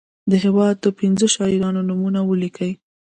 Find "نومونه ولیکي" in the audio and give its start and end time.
1.89-2.71